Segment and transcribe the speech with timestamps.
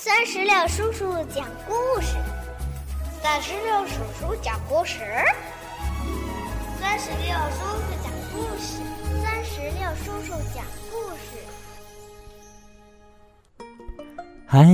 [0.00, 2.14] 三十六叔叔讲故事，
[3.20, 5.00] 三十六叔叔讲故事，
[6.80, 8.78] 三十六叔叔讲故事，
[9.20, 11.42] 三十六叔叔讲故事。
[14.46, 14.68] 嗨，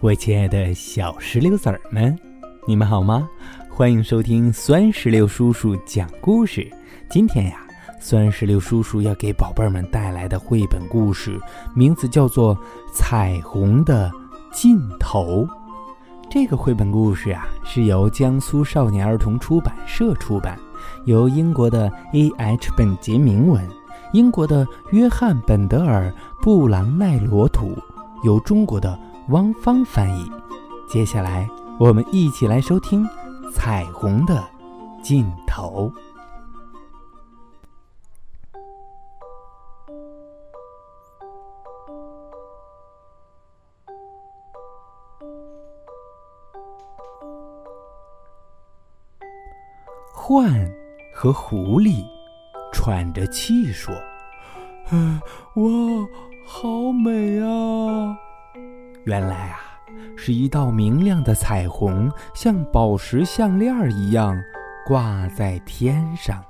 [0.00, 2.18] 我亲爱的小石榴籽儿们，
[2.66, 3.28] 你们好吗？
[3.68, 6.66] 欢迎收听酸石榴叔叔讲故事。
[7.10, 7.60] 今天呀，
[8.00, 11.38] 酸石榴叔叔要给宝贝儿们带来的绘本故事，
[11.76, 12.56] 名字叫做
[12.94, 14.10] 《彩虹的
[14.52, 15.44] 尽头》。
[16.30, 20.58] 这个绘本故事啊，是由江苏少年儿童出版社出版，
[21.04, 22.70] 由英国的 A.H.
[22.76, 23.66] 本杰明文，
[24.12, 27.76] 英国的约翰本德尔布朗奈罗图，
[28.24, 30.30] 由中国的汪芳翻译。
[30.88, 33.04] 接下来，我们一起来收听
[33.52, 34.42] 《彩虹的
[35.02, 35.92] 尽头》。
[50.32, 50.66] 獾
[51.12, 52.02] 和狐狸
[52.72, 53.94] 喘着气说
[54.88, 55.62] ：“哇，
[56.46, 58.16] 好美啊！
[59.04, 59.58] 原来啊，
[60.16, 64.34] 是一道明亮的彩虹，像宝石项链一样
[64.86, 66.42] 挂在天上。”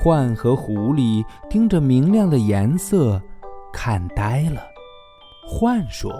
[0.00, 3.20] 獾和狐狸盯着明亮的颜色，
[3.72, 4.62] 看呆了。
[5.48, 6.14] 獾说：“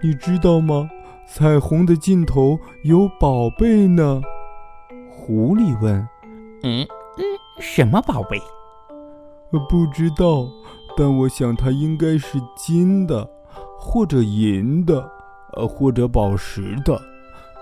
[0.00, 0.88] 你知道吗？
[1.26, 4.22] 彩虹的尽头有宝贝呢。”
[5.26, 6.06] 狐狸问
[6.64, 6.86] ：“嗯
[7.16, 7.24] 嗯，
[7.58, 8.38] 什么宝贝
[9.70, 10.46] ？”“不知道，
[10.98, 13.26] 但我想它应该是金的，
[13.78, 15.10] 或者银的，
[15.54, 17.00] 呃，或者宝石的。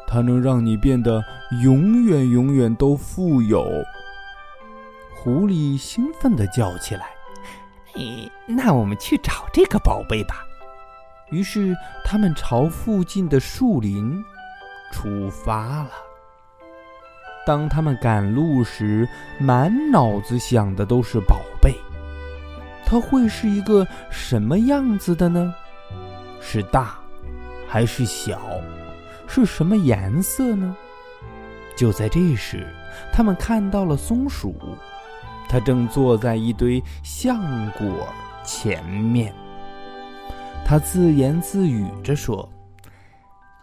[0.09, 1.23] 它能让你变得
[1.63, 3.65] 永远永远都富有。”
[5.15, 7.11] 狐狸兴奋地叫起来
[7.95, 10.45] ：“哎，那我们去找这个宝贝吧！”
[11.31, 14.21] 于是他们朝附近的树林
[14.91, 15.91] 出发了。
[17.45, 21.75] 当他们赶路时，满脑子想的都是宝贝。
[22.85, 25.53] 它会是一个什么样子的呢？
[26.41, 26.99] 是大，
[27.67, 28.39] 还是小？
[29.27, 30.77] 是什么颜色呢？
[31.75, 32.67] 就在这时，
[33.13, 34.55] 他们看到了松鼠，
[35.49, 37.41] 它正坐在一堆橡
[37.73, 38.07] 果
[38.45, 39.33] 前面。
[40.67, 42.47] 它自言自语着说：“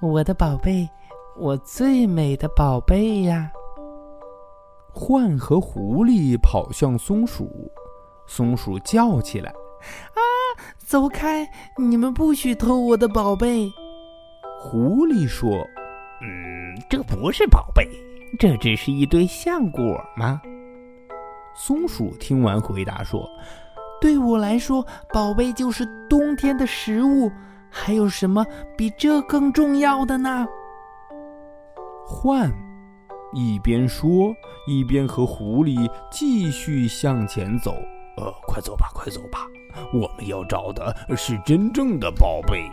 [0.01, 0.89] 我的宝贝，
[1.37, 3.51] 我最美的宝贝呀！”
[4.93, 7.71] 獾和狐狸跑向松鼠，
[8.27, 9.49] 松鼠叫起来
[10.13, 10.19] ：“啊，
[10.77, 11.47] 走开！
[11.77, 13.71] 你们不许偷我的宝贝！”
[14.59, 15.49] 狐狸说
[16.21, 17.87] ：“嗯，这不是宝贝，
[18.37, 19.81] 这只是一堆橡果
[20.17, 20.41] 吗？”
[21.55, 23.29] 松鼠听完回答说
[24.01, 27.31] ：“对我来说，宝贝就是冬天的食物。
[27.71, 28.43] 还有什么
[28.75, 30.47] 比这更重要的呢？”
[32.05, 32.51] 獾。
[33.33, 34.33] 一边说，
[34.65, 37.75] 一边和狐狸继续向前走。
[38.17, 39.47] 呃，快走吧，快走吧，
[39.93, 42.69] 我们要找的是真正的宝贝。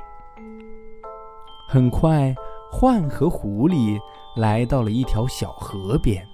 [1.69, 2.35] 很快，
[2.73, 3.99] 獾和狐狸
[4.37, 6.27] 来到了一条小河边，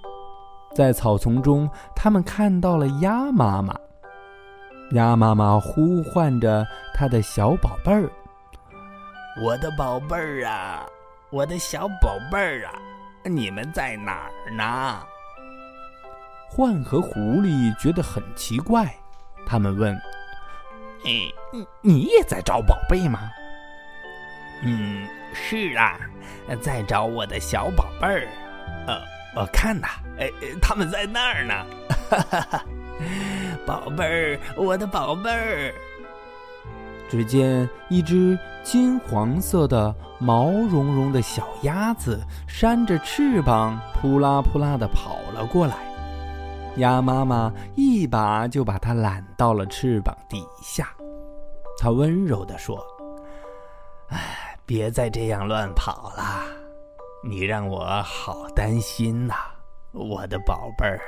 [0.73, 3.75] 在草丛中，他们看到了鸭妈妈。
[4.93, 8.11] 鸭妈妈呼唤着它的小宝贝儿
[9.43, 10.85] ：“我的宝贝儿啊，
[11.31, 12.73] 我的小宝贝儿啊！”
[13.23, 15.03] 你们在哪儿呢？
[16.55, 18.93] 獾和狐狸觉得很奇怪，
[19.45, 19.95] 他们问
[21.05, 21.31] ：“哎，
[21.81, 23.31] 你也在找宝贝吗
[24.63, 25.99] ？”“嗯，是啊，
[26.61, 28.27] 在找我的小宝贝儿。
[28.87, 29.01] 呃，
[29.35, 29.87] 我看呐，
[30.19, 30.29] 哎，
[30.61, 31.53] 他们在那儿呢。
[32.09, 32.65] 哈哈哈，
[33.65, 35.73] 宝贝儿，我的宝贝儿。”
[37.13, 45.75] 只见一只金黄色的、毛茸茸的小鸭子扇着翅膀，扑啦扑啦地跑了过来。
[46.77, 50.89] 鸭妈妈一把就把它揽到了翅膀底下。
[51.77, 52.83] 它温柔地说
[54.09, 56.43] ：“哎，别再这样乱跑了，
[57.23, 59.35] 你让我好担心呐，
[59.91, 60.99] 我的宝贝儿。”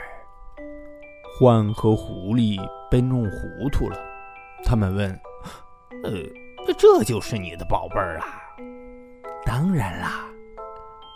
[1.41, 2.59] 獾和狐狸
[2.91, 3.97] 被弄糊涂了，
[4.63, 5.19] 他们问。
[6.03, 8.25] 呃，这就是你的宝贝儿啊！
[9.45, 10.25] 当然啦，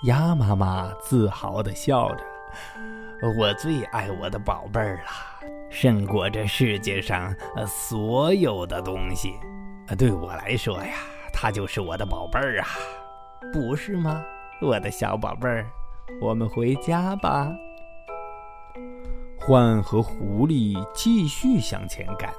[0.04, 2.24] 鸭妈妈自豪地笑着。
[3.38, 7.36] 我最爱我的宝贝儿了，胜过这世界上
[7.68, 9.34] 所有的东西。
[9.98, 10.94] 对我来说呀，
[11.34, 12.68] 它就是我的宝贝儿啊，
[13.52, 14.24] 不是吗，
[14.62, 15.66] 我的小宝贝儿？
[16.22, 17.52] 我们回家吧。
[19.40, 22.32] 獾和狐狸继续向前赶。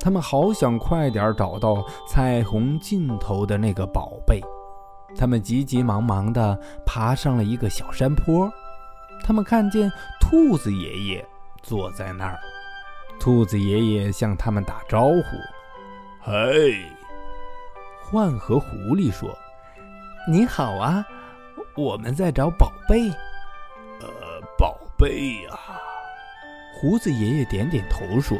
[0.00, 4.40] 他们好想快点找到彩虹尽头的那个宝贝。
[5.16, 8.50] 他们急急忙忙地爬上了一个小山坡。
[9.22, 11.28] 他们看见兔子爷爷
[11.62, 12.38] 坐在那儿。
[13.18, 15.22] 兔子爷爷向他们打招呼
[16.24, 16.82] ：“嘿！”
[18.10, 19.28] 獾和狐狸说
[20.26, 21.04] ：“你好啊，
[21.76, 23.10] 我们在找宝贝。
[24.00, 24.08] ”“呃，
[24.56, 25.58] 宝贝呀。”
[26.80, 28.38] 胡子爷爷点点头说：“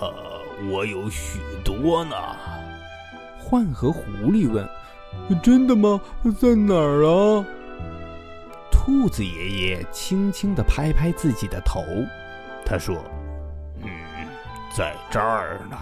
[0.00, 0.33] 呃，
[0.70, 2.16] 我有许多呢。”
[3.48, 4.02] 獾和狐
[4.32, 4.68] 狸问
[5.42, 6.00] ：“真的吗？
[6.40, 7.44] 在哪儿啊？”
[8.70, 11.82] 兔子爷爷轻轻地拍拍自己的头，
[12.66, 12.96] 他说
[13.82, 13.88] ：“嗯，
[14.76, 15.76] 在这儿呢。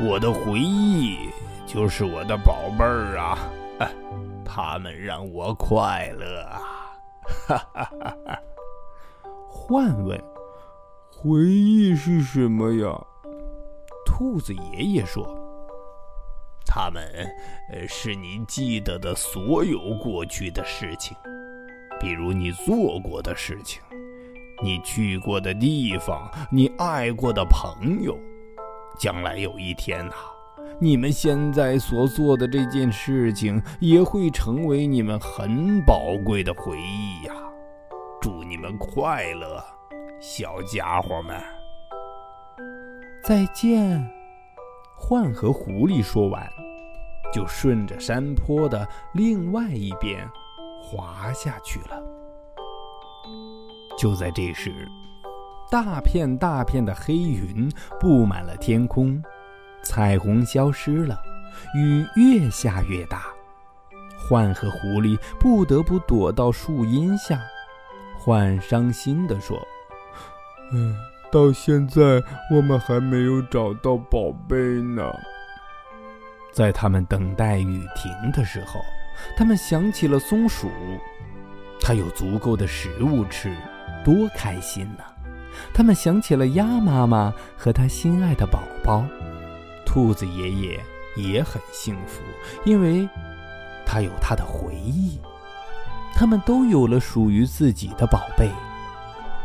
[0.00, 1.28] 我的回忆
[1.66, 3.38] 就是我的宝贝儿啊，
[4.44, 6.60] 他们让我快乐啊！”
[7.48, 8.38] 哈哈哈哈。
[9.50, 10.22] 獾问。
[11.10, 13.00] 回忆是什么呀？
[14.16, 15.26] 兔子爷爷说
[16.64, 17.02] ：“他们，
[17.72, 21.16] 呃，是你记得的所有过去的事情，
[21.98, 23.82] 比如你做过的事情，
[24.62, 28.16] 你去过的地方，你爱过的朋友。
[29.00, 30.14] 将来有一天呐，
[30.78, 37.34] 你们现在所做的这件事情也会成为你们很宝贵的回忆呀！
[38.20, 39.60] 祝你们快乐！”
[40.22, 41.36] 小家伙们，
[43.26, 44.06] 再见！
[45.00, 46.46] 獾和狐狸说完，
[47.32, 50.28] 就顺着山坡的另外一边
[50.82, 52.02] 滑下去了。
[53.96, 54.86] 就在这时，
[55.70, 57.66] 大片大片的黑云
[57.98, 59.22] 布满了天空，
[59.82, 61.18] 彩虹消失了，
[61.74, 63.24] 雨越下越大。
[64.28, 67.40] 獾和狐狸不得不躲到树荫下。
[68.22, 69.58] 獾伤心地说。
[70.72, 70.94] 嗯，
[71.34, 75.02] 到现在我们还没有找到宝贝呢。
[76.52, 78.80] 在他们等待雨停的时候，
[79.36, 80.70] 他们想起了松鼠，
[81.80, 83.52] 它有足够的食物吃，
[84.04, 85.02] 多开心呢！
[85.74, 89.04] 他们想起了鸭妈妈和它心爱的宝宝，
[89.84, 90.80] 兔子爷爷
[91.16, 92.22] 也很幸福，
[92.64, 93.08] 因为
[93.84, 95.18] 他有他的回忆。
[96.14, 98.48] 他们都有了属于自己的宝贝，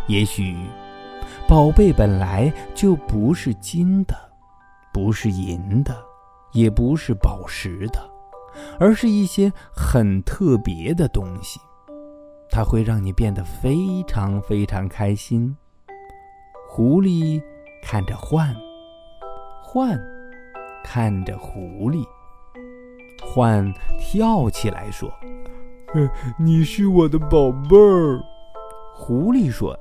[0.06, 0.56] 也许。
[1.48, 4.16] 宝贝本来就不是金的，
[4.94, 5.96] 不是银的，
[6.52, 8.00] 也不是宝石的，
[8.80, 11.60] 而是一些很特别的东西。
[12.52, 15.56] 它会让你变得非常非常开心。
[16.68, 17.42] 狐狸
[17.84, 18.56] 看着獾，
[19.64, 20.00] 獾
[20.84, 22.06] 看着狐狸，
[23.34, 25.12] 獾跳起来说
[26.38, 28.22] ：“你是我的宝贝儿。”
[28.94, 29.78] 狐狸说。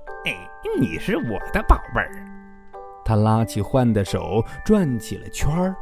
[0.78, 2.26] 你是我的宝贝儿，
[3.04, 5.74] 他拉起獾的手，转起了圈儿。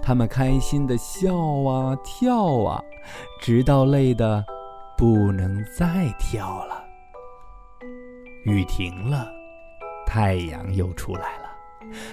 [0.00, 2.82] 他们开心的笑啊跳啊，
[3.40, 4.44] 直到累得
[4.96, 6.84] 不能再跳了。
[8.44, 9.28] 雨停了，
[10.06, 11.50] 太阳又出来了。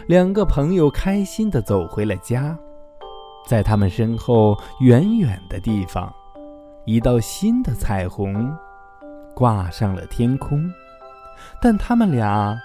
[0.08, 2.58] 两个朋友开心的走回了家。
[3.48, 6.14] 在他们身后远远的地方，
[6.86, 8.56] 一道新的彩虹
[9.36, 10.70] 挂上了天空。
[11.62, 12.60] 但他们俩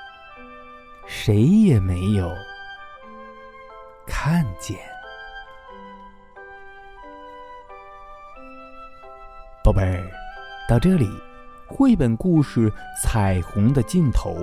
[1.07, 2.31] 谁也没有
[4.07, 4.77] 看见。
[9.63, 10.11] 宝贝儿，
[10.69, 11.09] 到这里，
[11.67, 12.71] 绘本故事
[13.03, 14.35] 《彩虹的尽头》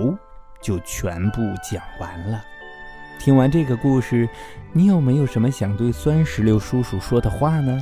[0.60, 2.42] 就全部讲完了。
[3.20, 4.28] 听完这个故事，
[4.72, 7.78] 你有没有什么想对酸石榴叔叔说的话呢？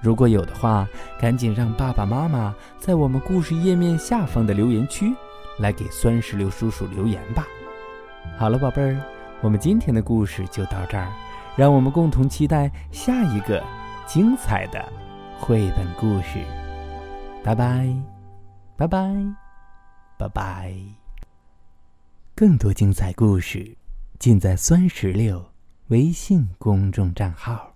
[0.00, 0.86] 如果有的话，
[1.18, 5.12] 赶紧让爸爸妈妈在我们故事页面下方的留言区。
[5.58, 7.46] 来给酸石榴叔叔留言吧。
[8.38, 9.00] 好了，宝贝儿，
[9.42, 11.12] 我们今天的故事就到这儿，
[11.56, 13.62] 让我们共同期待下一个
[14.06, 14.84] 精彩的
[15.38, 16.38] 绘本故事。
[17.42, 17.94] 拜拜，
[18.76, 19.14] 拜拜，
[20.18, 20.74] 拜拜。
[22.34, 23.76] 更多精彩故事
[24.18, 25.44] 尽在酸石榴
[25.88, 27.73] 微信公众账号。